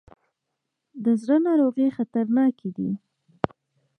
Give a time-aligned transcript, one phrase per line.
[1.03, 2.91] د زړه ناروغۍ خطرناکې دي.